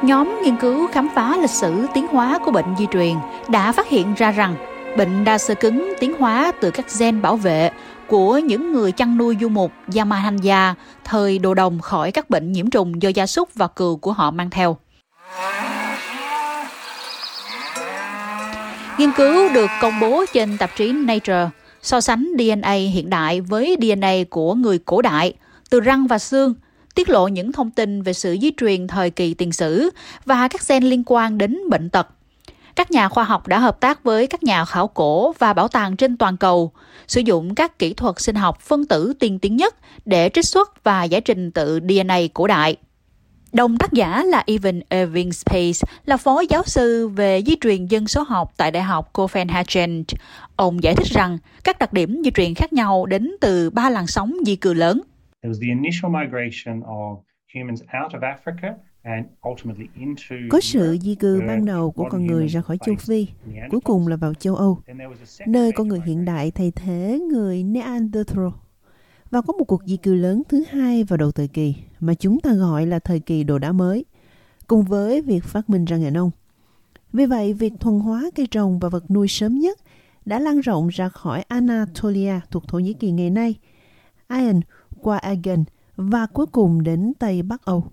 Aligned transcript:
Một 0.00 0.06
nhóm 0.06 0.40
nghiên 0.44 0.56
cứu 0.56 0.86
khám 0.86 1.08
phá 1.14 1.36
lịch 1.36 1.50
sử 1.50 1.86
tiến 1.94 2.06
hóa 2.06 2.38
của 2.44 2.50
bệnh 2.50 2.76
di 2.78 2.86
truyền 2.92 3.14
đã 3.48 3.72
phát 3.72 3.88
hiện 3.88 4.14
ra 4.14 4.30
rằng 4.30 4.56
bệnh 4.96 5.24
đa 5.24 5.38
xơ 5.38 5.54
cứng 5.54 5.92
tiến 6.00 6.14
hóa 6.18 6.52
từ 6.60 6.70
các 6.70 6.86
gen 6.98 7.22
bảo 7.22 7.36
vệ 7.36 7.70
của 8.06 8.38
những 8.38 8.72
người 8.72 8.92
chăn 8.92 9.16
nuôi 9.16 9.36
du 9.40 9.48
mục 9.48 9.72
Yamahanya 9.96 10.74
thời 11.04 11.38
đồ 11.38 11.54
đồng 11.54 11.80
khỏi 11.80 12.12
các 12.12 12.30
bệnh 12.30 12.52
nhiễm 12.52 12.70
trùng 12.70 13.02
do 13.02 13.08
gia 13.08 13.26
súc 13.26 13.54
và 13.54 13.66
cừu 13.66 13.96
của 13.96 14.12
họ 14.12 14.30
mang 14.30 14.50
theo. 14.50 14.76
Nghiên 18.98 19.12
cứu 19.12 19.48
được 19.54 19.70
công 19.80 20.00
bố 20.00 20.24
trên 20.34 20.58
tạp 20.58 20.70
chí 20.76 20.92
Nature 20.92 21.48
so 21.82 22.00
sánh 22.00 22.26
DNA 22.38 22.72
hiện 22.72 23.10
đại 23.10 23.40
với 23.40 23.76
DNA 23.80 24.12
của 24.30 24.54
người 24.54 24.78
cổ 24.78 25.02
đại, 25.02 25.32
từ 25.70 25.80
răng 25.80 26.06
và 26.06 26.18
xương, 26.18 26.54
tiết 27.00 27.08
lộ 27.08 27.28
những 27.28 27.52
thông 27.52 27.70
tin 27.70 28.02
về 28.02 28.12
sự 28.12 28.36
di 28.42 28.50
truyền 28.56 28.86
thời 28.86 29.10
kỳ 29.10 29.34
tiền 29.34 29.52
sử 29.52 29.90
và 30.24 30.48
các 30.48 30.68
gen 30.68 30.84
liên 30.84 31.02
quan 31.06 31.38
đến 31.38 31.58
bệnh 31.70 31.90
tật. 31.90 32.08
Các 32.76 32.90
nhà 32.90 33.08
khoa 33.08 33.24
học 33.24 33.46
đã 33.46 33.58
hợp 33.58 33.80
tác 33.80 34.04
với 34.04 34.26
các 34.26 34.42
nhà 34.42 34.64
khảo 34.64 34.88
cổ 34.88 35.32
và 35.38 35.52
bảo 35.52 35.68
tàng 35.68 35.96
trên 35.96 36.16
toàn 36.16 36.36
cầu, 36.36 36.72
sử 37.06 37.20
dụng 37.20 37.54
các 37.54 37.78
kỹ 37.78 37.94
thuật 37.94 38.20
sinh 38.20 38.36
học 38.36 38.60
phân 38.60 38.86
tử 38.86 39.12
tiên 39.18 39.38
tiến 39.38 39.56
nhất 39.56 39.74
để 40.04 40.30
trích 40.34 40.46
xuất 40.46 40.84
và 40.84 41.04
giải 41.04 41.20
trình 41.20 41.50
tự 41.50 41.80
DNA 41.88 42.18
cổ 42.34 42.46
đại. 42.46 42.76
Đồng 43.52 43.78
tác 43.78 43.92
giả 43.92 44.24
là 44.24 44.44
Evan 44.46 44.80
Irving 44.90 45.32
Space, 45.32 45.80
là 46.06 46.16
phó 46.16 46.42
giáo 46.48 46.62
sư 46.66 47.08
về 47.08 47.42
di 47.46 47.56
truyền 47.60 47.86
dân 47.86 48.08
số 48.08 48.22
học 48.28 48.52
tại 48.56 48.70
Đại 48.70 48.82
học 48.82 49.12
Copenhagen. 49.12 50.04
Ông 50.56 50.82
giải 50.82 50.94
thích 50.94 51.08
rằng 51.10 51.38
các 51.64 51.78
đặc 51.78 51.92
điểm 51.92 52.22
di 52.24 52.30
truyền 52.30 52.54
khác 52.54 52.72
nhau 52.72 53.06
đến 53.06 53.30
từ 53.40 53.70
ba 53.70 53.90
làn 53.90 54.06
sóng 54.06 54.36
di 54.46 54.56
cư 54.56 54.74
lớn. 54.74 55.00
Có 60.50 60.60
sự 60.60 60.98
di 61.00 61.14
cư 61.14 61.42
ban 61.48 61.64
đầu 61.64 61.90
của 61.90 62.08
con 62.10 62.26
người 62.26 62.46
ra 62.46 62.60
khỏi 62.60 62.78
châu 62.86 62.94
Phi, 62.98 63.26
cuối 63.70 63.80
cùng 63.80 64.08
là 64.08 64.16
vào 64.16 64.34
châu 64.34 64.54
Âu, 64.54 64.82
nơi 65.46 65.72
con 65.72 65.88
người 65.88 66.00
hiện 66.06 66.24
đại 66.24 66.50
thay 66.50 66.72
thế 66.76 67.20
người 67.32 67.62
Neanderthal. 67.62 68.46
Và 69.30 69.42
có 69.42 69.52
một 69.52 69.64
cuộc 69.64 69.82
di 69.86 69.96
cư 69.96 70.14
lớn 70.14 70.42
thứ 70.48 70.64
hai 70.70 71.04
vào 71.04 71.16
đầu 71.16 71.32
thời 71.32 71.48
kỳ 71.48 71.74
mà 72.00 72.14
chúng 72.14 72.40
ta 72.40 72.52
gọi 72.52 72.86
là 72.86 72.98
thời 72.98 73.20
kỳ 73.20 73.44
đồ 73.44 73.58
đá 73.58 73.72
mới, 73.72 74.04
cùng 74.66 74.82
với 74.84 75.22
việc 75.22 75.44
phát 75.44 75.70
minh 75.70 75.84
ra 75.84 75.96
nghề 75.96 76.10
nông. 76.10 76.30
Vì 77.12 77.26
vậy, 77.26 77.52
việc 77.52 77.72
thuần 77.80 78.00
hóa 78.00 78.30
cây 78.34 78.46
trồng 78.46 78.78
và 78.78 78.88
vật 78.88 79.10
nuôi 79.10 79.28
sớm 79.28 79.58
nhất 79.58 79.78
đã 80.24 80.38
lan 80.38 80.60
rộng 80.60 80.88
ra 80.88 81.08
khỏi 81.08 81.44
Anatolia 81.48 82.40
thuộc 82.50 82.68
Thổ 82.68 82.78
Nhĩ 82.78 82.92
Kỳ 82.92 83.10
ngày 83.10 83.30
nay, 83.30 83.54
Iron 84.28 84.60
qua 85.02 85.18
Aegean 85.18 85.64
và 85.96 86.26
cuối 86.26 86.46
cùng 86.46 86.82
đến 86.82 87.12
Tây 87.18 87.42
Bắc 87.42 87.64
Âu. 87.64 87.84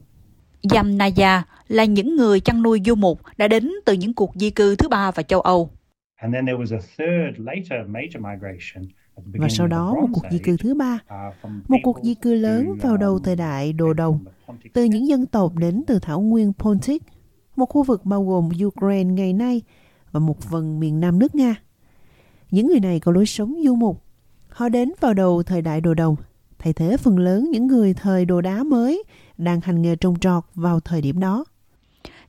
Yamnaya 0.74 1.44
là 1.68 1.86
những 1.86 2.16
người 2.16 2.40
chăn 2.40 2.62
nuôi 2.62 2.82
du 2.86 2.96
mục 2.96 3.22
đã 3.38 3.48
đến 3.48 3.72
từ 3.86 3.94
những 3.94 4.14
cuộc 4.14 4.32
di 4.36 4.50
cư 4.50 4.76
thứ 4.76 4.90
ba 4.90 5.12
vào 5.12 5.24
châu 5.24 5.42
Âu. 5.42 5.70
And 6.16 6.34
then 6.34 6.46
there 6.46 6.58
was 6.58 6.76
a 6.76 6.82
third 6.98 7.40
later 7.48 7.88
major 7.88 8.22
migration 8.24 8.84
và 9.26 9.50
sau 9.50 9.68
đó 9.68 9.96
một 10.02 10.08
cuộc 10.14 10.24
di 10.32 10.40
cư 10.40 10.58
thứ 10.58 10.74
ba, 10.76 11.00
một 11.68 11.78
cuộc 11.84 12.00
di 12.04 12.16
cư 12.16 12.34
lớn 12.34 12.78
vào 12.82 12.98
đầu 12.98 13.20
thời 13.20 13.36
đại 13.36 13.74
đồ 13.74 13.94
đồng, 13.94 14.26
từ 14.74 14.84
những 14.84 15.08
dân 15.08 15.26
tộc 15.26 15.56
đến 15.56 15.84
từ 15.88 16.00
thảo 16.00 16.22
nguyên 16.22 16.54
Pontic, 16.54 17.04
một 17.56 17.66
khu 17.66 17.84
vực 17.84 18.06
bao 18.06 18.24
gồm 18.24 18.50
Ukraine 18.66 19.14
ngày 19.14 19.34
nay 19.34 19.62
và 20.12 20.20
một 20.20 20.42
phần 20.42 20.80
miền 20.80 21.00
nam 21.00 21.20
nước 21.20 21.36
Nga. 21.36 21.56
Những 22.52 22.68
người 22.68 22.80
này 22.80 23.00
có 23.00 23.12
lối 23.12 23.26
sống 23.26 23.56
du 23.66 23.76
mục. 23.76 24.04
Họ 24.50 24.70
đến 24.70 24.92
vào 25.02 25.14
đầu 25.14 25.44
thời 25.44 25.62
đại 25.62 25.82
đồ 25.82 25.94
đồng, 25.94 26.16
thay 26.60 26.74
thế 26.74 26.98
phần 26.98 27.20
lớn 27.20 27.52
những 27.52 27.68
người 27.68 27.94
thời 27.94 28.26
đồ 28.26 28.42
đá 28.42 28.64
mới 28.64 29.04
đang 29.38 29.62
hành 29.62 29.82
nghề 29.82 29.96
trồng 29.96 30.20
trọt 30.20 30.44
vào 30.56 30.80
thời 30.80 31.02
điểm 31.02 31.20
đó 31.20 31.46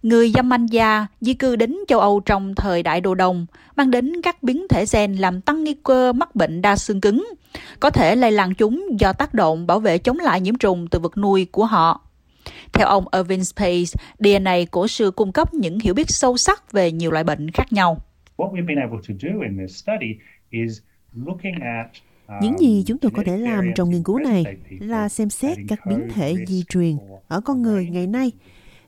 người 0.02 0.32
Yamanya 0.34 1.06
di 1.20 1.34
cư 1.34 1.56
đến 1.56 1.76
châu 1.88 2.00
Âu 2.00 2.20
trong 2.20 2.54
thời 2.54 2.82
đại 2.82 3.00
đồ 3.00 3.14
đồng, 3.14 3.46
mang 3.76 3.90
đến 3.90 4.12
các 4.22 4.42
biến 4.42 4.66
thể 4.68 4.84
gen 4.92 5.14
làm 5.14 5.40
tăng 5.40 5.64
nguy 5.64 5.74
cơ 5.82 6.12
mắc 6.12 6.34
bệnh 6.34 6.62
đa 6.62 6.76
xương 6.76 7.00
cứng, 7.00 7.28
có 7.80 7.90
thể 7.90 8.16
lây 8.16 8.32
lan 8.32 8.54
chúng 8.54 8.86
do 9.00 9.12
tác 9.12 9.34
động 9.34 9.66
bảo 9.66 9.80
vệ 9.80 9.98
chống 9.98 10.18
lại 10.18 10.40
nhiễm 10.40 10.54
trùng 10.54 10.86
từ 10.90 10.98
vật 10.98 11.18
nuôi 11.18 11.46
của 11.52 11.64
họ. 11.64 12.00
Theo 12.72 12.86
ông 12.86 13.04
Irving 13.12 13.44
Space, 13.44 13.84
DNA 14.18 14.56
cổ 14.70 14.88
xưa 14.88 15.10
cung 15.10 15.32
cấp 15.32 15.54
những 15.54 15.80
hiểu 15.80 15.94
biết 15.94 16.10
sâu 16.10 16.36
sắc 16.36 16.72
về 16.72 16.92
nhiều 16.92 17.10
loại 17.10 17.24
bệnh 17.24 17.50
khác 17.50 17.72
nhau. 17.72 17.96
Những 22.42 22.60
gì 22.60 22.84
chúng 22.86 22.98
tôi 22.98 23.12
có 23.16 23.22
thể 23.26 23.36
làm 23.38 23.64
trong 23.74 23.90
nghiên 23.90 24.02
cứu 24.02 24.18
này 24.18 24.44
là 24.80 25.08
xem 25.08 25.30
xét 25.30 25.58
các 25.68 25.80
biến 25.86 26.08
thể 26.14 26.34
di 26.46 26.64
truyền 26.68 26.96
ở 27.28 27.40
con 27.40 27.62
người 27.62 27.88
ngày 27.90 28.06
nay 28.06 28.32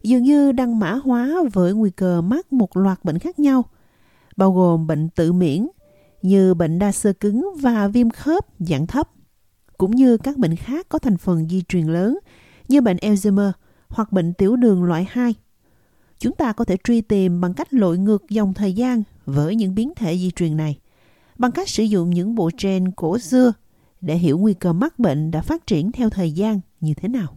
dường 0.03 0.23
như 0.23 0.53
đang 0.53 0.79
mã 0.79 0.93
hóa 0.93 1.35
với 1.53 1.75
nguy 1.75 1.91
cơ 1.91 2.21
mắc 2.21 2.53
một 2.53 2.77
loạt 2.77 3.05
bệnh 3.05 3.19
khác 3.19 3.39
nhau, 3.39 3.65
bao 4.37 4.53
gồm 4.53 4.87
bệnh 4.87 5.09
tự 5.09 5.33
miễn 5.33 5.67
như 6.23 6.55
bệnh 6.55 6.79
đa 6.79 6.93
xơ 6.93 7.13
cứng 7.13 7.47
và 7.61 7.89
viêm 7.89 8.11
khớp 8.11 8.47
dạng 8.59 8.87
thấp, 8.87 9.11
cũng 9.79 9.91
như 9.91 10.17
các 10.17 10.37
bệnh 10.37 10.57
khác 10.57 10.87
có 10.89 10.99
thành 10.99 11.17
phần 11.17 11.49
di 11.49 11.63
truyền 11.69 11.87
lớn 11.87 12.19
như 12.69 12.81
bệnh 12.81 12.97
Alzheimer 12.97 13.53
hoặc 13.89 14.13
bệnh 14.13 14.35
tiểu 14.35 14.57
đường 14.57 14.85
loại 14.85 15.07
2. 15.11 15.35
Chúng 16.19 16.35
ta 16.37 16.53
có 16.53 16.65
thể 16.65 16.77
truy 16.85 17.01
tìm 17.01 17.41
bằng 17.41 17.55
cách 17.55 17.75
lội 17.75 17.99
ngược 17.99 18.29
dòng 18.29 18.55
thời 18.55 18.73
gian 18.73 19.03
với 19.25 19.55
những 19.55 19.75
biến 19.75 19.93
thể 19.97 20.19
di 20.19 20.31
truyền 20.31 20.57
này, 20.57 20.79
bằng 21.41 21.53
cách 21.53 21.69
sử 21.69 21.83
dụng 21.83 22.11
những 22.11 22.35
bộ 22.35 22.51
gen 22.63 22.91
cổ 22.91 23.19
xưa 23.19 23.53
để 24.01 24.17
hiểu 24.17 24.39
nguy 24.39 24.55
cơ 24.55 24.73
mắc 24.73 24.99
bệnh 24.99 25.31
đã 25.31 25.43
phát 25.43 25.67
triển 25.67 25.93
theo 25.93 26.11
thời 26.11 26.33
gian 26.33 26.61
như 26.81 26.95
thế 26.95 27.09
nào 27.09 27.37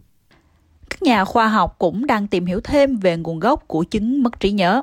các 0.90 1.02
nhà 1.02 1.24
khoa 1.24 1.48
học 1.48 1.76
cũng 1.78 2.06
đang 2.06 2.26
tìm 2.26 2.46
hiểu 2.46 2.60
thêm 2.64 2.96
về 2.96 3.16
nguồn 3.16 3.40
gốc 3.40 3.64
của 3.66 3.84
chứng 3.84 4.22
mất 4.22 4.40
trí 4.40 4.52
nhớ. 4.52 4.82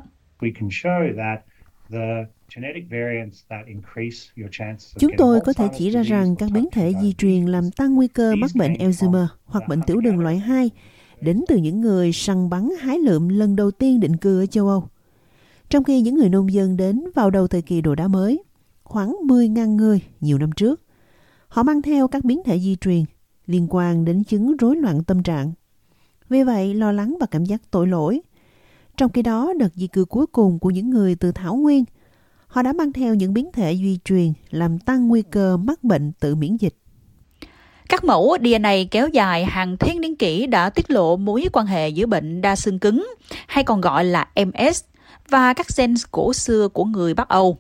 Chúng 5.00 5.12
tôi 5.18 5.40
có 5.46 5.54
thể 5.54 5.68
chỉ 5.78 5.90
ra 5.90 6.04
rằng 6.04 6.36
các 6.36 6.50
biến 6.54 6.70
thể 6.72 6.94
di 7.02 7.14
truyền 7.14 7.46
làm 7.46 7.72
tăng 7.72 7.96
nguy 7.96 8.08
cơ 8.08 8.36
mắc 8.36 8.52
bệnh 8.56 8.74
Alzheimer 8.74 9.26
hoặc 9.46 9.68
bệnh 9.68 9.82
tiểu 9.82 10.02
đường 10.02 10.20
loại 10.20 10.38
2 10.38 10.70
đến 11.22 11.42
từ 11.48 11.58
những 11.58 11.82
người 11.82 12.12
săn 12.12 12.50
bắn 12.50 12.70
hái 12.80 13.00
lượm 13.00 13.30
lần 13.30 13.56
đầu 13.56 13.72
tiên 13.72 14.00
định 14.00 14.18
cư 14.18 14.42
ở 14.42 14.46
châu 14.46 14.68
Âu. 14.68 14.88
Trong 15.70 15.84
khi 15.84 16.02
những 16.02 16.16
người 16.16 16.30
nông 16.30 16.54
dân 16.54 16.78
đến 16.78 17.04
vào 17.16 17.30
đầu 17.30 17.48
thời 17.48 17.62
kỳ 17.62 17.82
đồ 17.82 17.96
đá 17.96 18.08
mới, 18.08 18.44
khoảng 18.92 19.18
10.000 19.28 19.76
người 19.76 20.02
nhiều 20.20 20.38
năm 20.38 20.52
trước, 20.52 20.82
họ 21.48 21.64
mang 21.64 21.82
theo 21.82 22.08
các 22.08 22.24
biến 22.24 22.42
thể 22.46 22.60
di 22.60 22.76
truyền 22.76 23.04
liên 23.46 23.68
quan 23.70 24.06
đến 24.06 24.24
chứng 24.24 24.58
rối 24.58 24.76
loạn 24.76 25.04
tâm 25.04 25.24
trạng 25.24 25.52
vì 26.30 26.44
vậy, 26.44 26.74
lo 26.74 26.92
lắng 26.92 27.18
và 27.20 27.26
cảm 27.26 27.46
giác 27.46 27.62
tội 27.72 27.88
lỗi. 27.88 28.22
Trong 28.98 29.12
khi 29.12 29.22
đó, 29.22 29.54
đợt 29.60 29.74
di 29.76 29.88
cư 29.88 30.06
cuối 30.06 30.28
cùng 30.28 30.60
của 30.60 30.70
những 30.70 30.90
người 30.90 31.16
từ 31.16 31.32
Thảo 31.32 31.56
Nguyên, 31.56 31.84
họ 32.48 32.62
đã 32.62 32.74
mang 32.74 32.94
theo 32.94 33.16
những 33.16 33.34
biến 33.34 33.52
thể 33.52 33.76
di 33.76 34.00
truyền 34.06 34.34
làm 34.50 34.80
tăng 34.80 35.08
nguy 35.08 35.22
cơ 35.22 35.58
mắc 35.58 35.84
bệnh 35.84 36.12
tự 36.20 36.36
miễn 36.36 36.58
dịch. 36.58 36.76
Các 37.90 38.04
mẫu 38.04 38.38
DNA 38.42 38.74
kéo 38.92 39.08
dài 39.08 39.46
hàng 39.46 39.78
thiên 39.78 40.02
niên 40.02 40.16
kỷ 40.16 40.48
đã 40.48 40.70
tiết 40.70 40.92
lộ 40.92 41.18
mối 41.18 41.46
quan 41.54 41.66
hệ 41.66 41.90
giữa 41.90 42.06
bệnh 42.06 42.42
đa 42.42 42.56
xương 42.56 42.80
cứng, 42.80 43.08
hay 43.48 43.64
còn 43.64 43.82
gọi 43.82 44.06
là 44.06 44.28
MS, 44.36 44.84
và 45.30 45.54
các 45.54 45.68
gen 45.78 45.94
cổ 46.12 46.34
xưa 46.34 46.68
của 46.68 46.86
người 46.86 47.14
Bắc 47.14 47.30
Âu. 47.30 47.58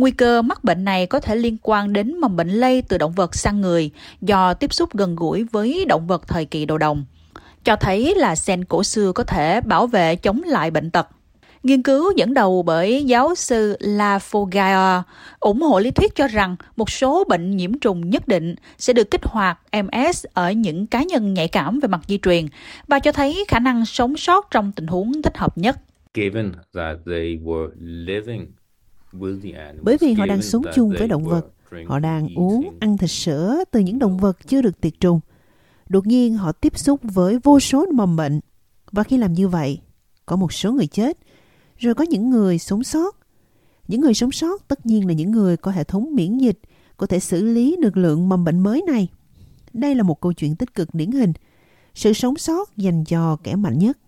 Nguy 0.00 0.10
cơ 0.10 0.42
mắc 0.42 0.64
bệnh 0.64 0.84
này 0.84 1.06
có 1.06 1.20
thể 1.20 1.36
liên 1.36 1.56
quan 1.62 1.92
đến 1.92 2.20
mầm 2.20 2.36
bệnh 2.36 2.48
lây 2.48 2.82
từ 2.82 2.98
động 2.98 3.12
vật 3.12 3.34
sang 3.34 3.60
người 3.60 3.90
do 4.20 4.54
tiếp 4.54 4.72
xúc 4.72 4.96
gần 4.96 5.16
gũi 5.16 5.44
với 5.52 5.84
động 5.88 6.06
vật 6.06 6.28
thời 6.28 6.44
kỳ 6.44 6.66
đầu 6.66 6.78
đồng, 6.78 7.04
cho 7.64 7.76
thấy 7.76 8.14
là 8.14 8.36
sen 8.36 8.64
cổ 8.64 8.82
xưa 8.82 9.12
có 9.12 9.24
thể 9.24 9.60
bảo 9.60 9.86
vệ 9.86 10.16
chống 10.16 10.42
lại 10.46 10.70
bệnh 10.70 10.90
tật. 10.90 11.08
Nghiên 11.62 11.82
cứu 11.82 12.12
dẫn 12.16 12.34
đầu 12.34 12.62
bởi 12.62 13.04
giáo 13.04 13.34
sư 13.34 13.76
Lafogaia 13.80 15.02
ủng 15.40 15.62
hộ 15.62 15.80
lý 15.80 15.90
thuyết 15.90 16.14
cho 16.14 16.26
rằng 16.26 16.56
một 16.76 16.90
số 16.90 17.24
bệnh 17.28 17.56
nhiễm 17.56 17.78
trùng 17.78 18.10
nhất 18.10 18.28
định 18.28 18.54
sẽ 18.78 18.92
được 18.92 19.10
kích 19.10 19.24
hoạt 19.24 19.58
MS 19.72 20.26
ở 20.34 20.52
những 20.52 20.86
cá 20.86 21.02
nhân 21.02 21.34
nhạy 21.34 21.48
cảm 21.48 21.80
về 21.80 21.88
mặt 21.88 22.00
di 22.08 22.18
truyền 22.18 22.46
và 22.88 22.98
cho 22.98 23.12
thấy 23.12 23.44
khả 23.48 23.58
năng 23.58 23.86
sống 23.86 24.16
sót 24.16 24.50
trong 24.50 24.72
tình 24.72 24.86
huống 24.86 25.22
thích 25.22 25.38
hợp 25.38 25.58
nhất. 25.58 25.76
Bởi 29.82 29.96
vì 30.00 30.12
họ 30.12 30.26
đang 30.26 30.42
sống 30.42 30.62
chung 30.74 30.92
với 30.98 31.08
động 31.08 31.24
vật, 31.24 31.46
họ 31.86 31.98
đang 31.98 32.28
uống, 32.36 32.70
ăn 32.80 32.98
thịt 32.98 33.10
sữa 33.10 33.64
từ 33.70 33.80
những 33.80 33.98
động 33.98 34.18
vật 34.18 34.38
chưa 34.46 34.62
được 34.62 34.80
tiệt 34.80 34.92
trùng 35.00 35.20
Đột 35.90 36.06
nhiên 36.06 36.34
họ 36.34 36.52
tiếp 36.52 36.78
xúc 36.78 37.00
với 37.02 37.38
vô 37.42 37.60
số 37.60 37.86
mầm 37.92 38.16
bệnh. 38.16 38.40
Và 38.92 39.02
khi 39.02 39.16
làm 39.16 39.32
như 39.32 39.48
vậy, 39.48 39.80
có 40.26 40.36
một 40.36 40.52
số 40.52 40.72
người 40.72 40.86
chết, 40.86 41.18
rồi 41.78 41.94
có 41.94 42.04
những 42.04 42.30
người 42.30 42.58
sống 42.58 42.82
sót. 42.82 43.16
Những 43.88 44.00
người 44.00 44.14
sống 44.14 44.32
sót 44.32 44.68
tất 44.68 44.86
nhiên 44.86 45.06
là 45.06 45.12
những 45.12 45.30
người 45.30 45.56
có 45.56 45.70
hệ 45.70 45.84
thống 45.84 46.14
miễn 46.14 46.38
dịch, 46.38 46.58
có 46.96 47.06
thể 47.06 47.20
xử 47.20 47.44
lý 47.44 47.76
được 47.82 47.96
lượng 47.96 48.28
mầm 48.28 48.44
bệnh 48.44 48.58
mới 48.58 48.82
này. 48.86 49.08
Đây 49.72 49.94
là 49.94 50.02
một 50.02 50.20
câu 50.20 50.32
chuyện 50.32 50.56
tích 50.56 50.74
cực 50.74 50.94
điển 50.94 51.10
hình. 51.10 51.32
Sự 51.94 52.12
sống 52.12 52.36
sót 52.36 52.76
dành 52.76 53.04
cho 53.04 53.36
kẻ 53.42 53.56
mạnh 53.56 53.78
nhất. 53.78 53.98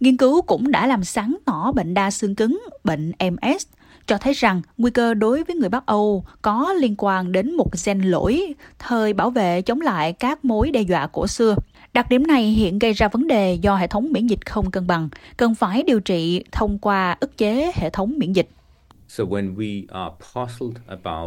Nghiên 0.00 0.16
cứu 0.16 0.42
cũng 0.42 0.70
đã 0.70 0.86
làm 0.86 1.04
sáng 1.04 1.36
tỏ 1.44 1.72
bệnh 1.72 1.94
đa 1.94 2.10
xương 2.10 2.34
cứng, 2.34 2.62
bệnh 2.84 3.12
MS 3.30 3.66
cho 4.06 4.18
thấy 4.18 4.32
rằng 4.32 4.62
nguy 4.78 4.90
cơ 4.90 5.14
đối 5.14 5.44
với 5.44 5.56
người 5.56 5.68
Bắc 5.68 5.86
Âu 5.86 6.24
có 6.42 6.72
liên 6.78 6.94
quan 6.98 7.32
đến 7.32 7.56
một 7.56 7.70
gen 7.84 8.00
lỗi 8.00 8.54
thời 8.78 9.12
bảo 9.12 9.30
vệ 9.30 9.62
chống 9.62 9.80
lại 9.80 10.12
các 10.12 10.44
mối 10.44 10.70
đe 10.70 10.80
dọa 10.80 11.06
cổ 11.06 11.26
xưa. 11.26 11.56
Đặc 11.92 12.10
điểm 12.10 12.26
này 12.26 12.44
hiện 12.44 12.78
gây 12.78 12.92
ra 12.92 13.08
vấn 13.08 13.26
đề 13.26 13.54
do 13.54 13.76
hệ 13.76 13.86
thống 13.86 14.12
miễn 14.12 14.26
dịch 14.26 14.46
không 14.46 14.70
cân 14.70 14.86
bằng, 14.86 15.08
cần 15.36 15.54
phải 15.54 15.82
điều 15.82 16.00
trị 16.00 16.44
thông 16.52 16.78
qua 16.78 17.16
ức 17.20 17.38
chế 17.38 17.72
hệ 17.74 17.90
thống 17.90 18.14
miễn 18.16 18.32
dịch. 18.32 18.48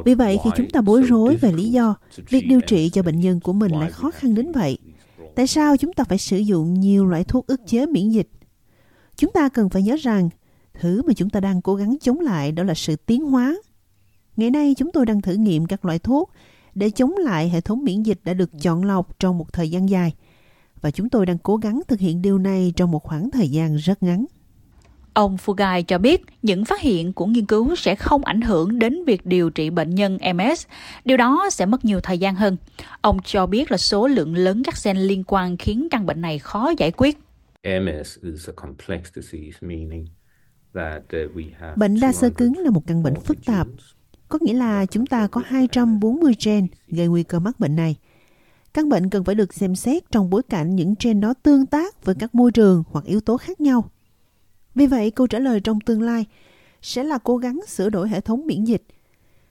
Vì 0.05 0.15
vậy, 0.15 0.37
khi 0.43 0.49
chúng 0.57 0.69
ta 0.69 0.81
bối 0.81 1.01
rối 1.01 1.35
về 1.35 1.51
lý 1.51 1.69
do 1.69 1.95
việc 2.29 2.47
điều 2.47 2.61
trị 2.61 2.89
cho 2.89 3.03
bệnh 3.03 3.19
nhân 3.19 3.39
của 3.39 3.53
mình 3.53 3.71
lại 3.71 3.91
khó 3.91 4.11
khăn 4.11 4.35
đến 4.35 4.51
vậy, 4.51 4.77
tại 5.35 5.47
sao 5.47 5.77
chúng 5.77 5.93
ta 5.93 6.03
phải 6.03 6.17
sử 6.17 6.37
dụng 6.37 6.73
nhiều 6.73 7.05
loại 7.05 7.23
thuốc 7.23 7.47
ức 7.47 7.61
chế 7.67 7.85
miễn 7.85 8.09
dịch? 8.09 8.27
Chúng 9.15 9.31
ta 9.31 9.49
cần 9.49 9.69
phải 9.69 9.81
nhớ 9.81 9.95
rằng, 10.01 10.29
thứ 10.79 11.01
mà 11.07 11.13
chúng 11.13 11.29
ta 11.29 11.39
đang 11.39 11.61
cố 11.61 11.75
gắng 11.75 11.95
chống 12.01 12.19
lại 12.19 12.51
đó 12.51 12.63
là 12.63 12.73
sự 12.73 12.95
tiến 12.95 13.25
hóa. 13.25 13.55
Ngày 14.35 14.49
nay, 14.49 14.75
chúng 14.77 14.91
tôi 14.91 15.05
đang 15.05 15.21
thử 15.21 15.33
nghiệm 15.33 15.65
các 15.65 15.85
loại 15.85 15.99
thuốc 15.99 16.31
để 16.75 16.89
chống 16.89 17.13
lại 17.17 17.49
hệ 17.49 17.61
thống 17.61 17.83
miễn 17.83 18.03
dịch 18.03 18.19
đã 18.23 18.33
được 18.33 18.49
chọn 18.61 18.83
lọc 18.83 19.19
trong 19.19 19.37
một 19.37 19.53
thời 19.53 19.69
gian 19.69 19.89
dài. 19.89 20.13
Và 20.81 20.91
chúng 20.91 21.09
tôi 21.09 21.25
đang 21.25 21.37
cố 21.37 21.57
gắng 21.57 21.81
thực 21.87 21.99
hiện 21.99 22.21
điều 22.21 22.37
này 22.37 22.73
trong 22.75 22.91
một 22.91 23.03
khoảng 23.03 23.31
thời 23.31 23.49
gian 23.49 23.75
rất 23.75 24.03
ngắn. 24.03 24.25
Ông 25.13 25.37
Fugai 25.45 25.83
cho 25.83 25.97
biết 25.97 26.21
những 26.41 26.65
phát 26.65 26.81
hiện 26.81 27.13
của 27.13 27.25
nghiên 27.25 27.45
cứu 27.45 27.75
sẽ 27.75 27.95
không 27.95 28.25
ảnh 28.25 28.41
hưởng 28.41 28.79
đến 28.79 29.05
việc 29.05 29.25
điều 29.25 29.49
trị 29.49 29.69
bệnh 29.69 29.95
nhân 29.95 30.17
MS. 30.35 30.65
Điều 31.05 31.17
đó 31.17 31.49
sẽ 31.51 31.65
mất 31.65 31.85
nhiều 31.85 31.99
thời 31.99 32.17
gian 32.17 32.35
hơn. 32.35 32.57
Ông 33.01 33.17
cho 33.25 33.45
biết 33.45 33.71
là 33.71 33.77
số 33.77 34.07
lượng 34.07 34.35
lớn 34.35 34.63
các 34.65 34.75
gen 34.83 34.97
liên 34.97 35.23
quan 35.27 35.57
khiến 35.57 35.87
căn 35.91 36.05
bệnh 36.05 36.21
này 36.21 36.39
khó 36.39 36.71
giải 36.77 36.91
quyết. 36.91 37.17
Bệnh 41.75 41.99
đa 41.99 42.11
sơ 42.11 42.29
cứng 42.29 42.57
là 42.57 42.69
một 42.69 42.87
căn 42.87 43.03
bệnh 43.03 43.19
phức 43.19 43.45
tạp. 43.45 43.67
Có 44.29 44.39
nghĩa 44.41 44.53
là 44.53 44.85
chúng 44.85 45.05
ta 45.05 45.27
có 45.27 45.41
240 45.45 46.33
gen 46.45 46.67
gây 46.87 47.07
nguy 47.07 47.23
cơ 47.23 47.39
mắc 47.39 47.59
bệnh 47.59 47.75
này. 47.75 47.95
Căn 48.73 48.89
bệnh 48.89 49.09
cần 49.09 49.23
phải 49.23 49.35
được 49.35 49.53
xem 49.53 49.75
xét 49.75 50.11
trong 50.11 50.29
bối 50.29 50.41
cảnh 50.49 50.75
những 50.75 50.95
gen 51.03 51.21
đó 51.21 51.33
tương 51.43 51.65
tác 51.65 52.05
với 52.05 52.15
các 52.15 52.35
môi 52.35 52.51
trường 52.51 52.83
hoặc 52.91 53.05
yếu 53.05 53.21
tố 53.21 53.37
khác 53.37 53.61
nhau. 53.61 53.89
Vì 54.75 54.87
vậy, 54.87 55.11
câu 55.11 55.27
trả 55.27 55.39
lời 55.39 55.59
trong 55.59 55.81
tương 55.81 56.01
lai 56.01 56.25
sẽ 56.81 57.03
là 57.03 57.17
cố 57.17 57.37
gắng 57.37 57.59
sửa 57.67 57.89
đổi 57.89 58.09
hệ 58.09 58.21
thống 58.21 58.47
miễn 58.47 58.63
dịch. 58.63 58.83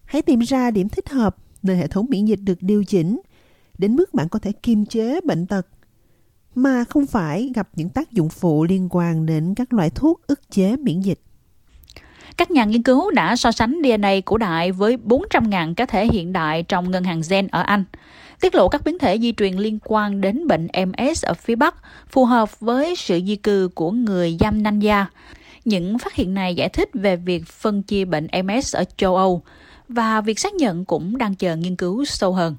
Hãy 0.04 0.22
tìm 0.22 0.40
ra 0.40 0.70
điểm 0.70 0.88
thích 0.88 1.08
hợp 1.08 1.36
nơi 1.62 1.76
hệ 1.76 1.86
thống 1.86 2.06
miễn 2.08 2.24
dịch 2.24 2.40
được 2.42 2.58
điều 2.60 2.84
chỉnh 2.84 3.20
đến 3.78 3.96
mức 3.96 4.14
bạn 4.14 4.28
có 4.28 4.38
thể 4.38 4.52
kiềm 4.52 4.86
chế 4.86 5.20
bệnh 5.20 5.46
tật 5.46 5.66
mà 6.54 6.84
không 6.84 7.06
phải 7.06 7.50
gặp 7.54 7.68
những 7.76 7.88
tác 7.88 8.12
dụng 8.12 8.28
phụ 8.28 8.64
liên 8.64 8.88
quan 8.90 9.26
đến 9.26 9.54
các 9.54 9.72
loại 9.72 9.90
thuốc 9.90 10.20
ức 10.26 10.50
chế 10.50 10.76
miễn 10.76 11.00
dịch. 11.00 11.18
Các 12.36 12.50
nhà 12.50 12.64
nghiên 12.64 12.82
cứu 12.82 13.10
đã 13.10 13.36
so 13.36 13.52
sánh 13.52 13.80
DNA 13.84 14.12
cổ 14.24 14.38
đại 14.38 14.72
với 14.72 14.96
400.000 14.96 15.74
cá 15.74 15.86
thể 15.86 16.06
hiện 16.06 16.32
đại 16.32 16.62
trong 16.62 16.90
ngân 16.90 17.04
hàng 17.04 17.22
gen 17.30 17.46
ở 17.46 17.62
Anh, 17.62 17.84
tiết 18.40 18.54
lộ 18.54 18.68
các 18.68 18.84
biến 18.84 18.98
thể 18.98 19.18
di 19.18 19.32
truyền 19.32 19.54
liên 19.54 19.78
quan 19.84 20.20
đến 20.20 20.46
bệnh 20.46 20.68
MS 20.86 21.24
ở 21.24 21.34
phía 21.34 21.54
Bắc 21.54 21.74
phù 22.10 22.24
hợp 22.24 22.60
với 22.60 22.96
sự 22.96 23.20
di 23.26 23.36
cư 23.36 23.68
của 23.74 23.90
người 23.90 24.36
Yamnaya. 24.40 25.06
Những 25.64 25.98
phát 25.98 26.14
hiện 26.14 26.34
này 26.34 26.54
giải 26.54 26.68
thích 26.68 26.90
về 26.94 27.16
việc 27.16 27.46
phân 27.46 27.82
chia 27.82 28.04
bệnh 28.04 28.26
MS 28.44 28.76
ở 28.76 28.84
châu 28.96 29.16
Âu 29.16 29.42
và 29.88 30.20
việc 30.20 30.38
xác 30.38 30.54
nhận 30.54 30.84
cũng 30.84 31.18
đang 31.18 31.34
chờ 31.34 31.56
nghiên 31.56 31.76
cứu 31.76 32.04
sâu 32.04 32.32
hơn. 32.32 32.56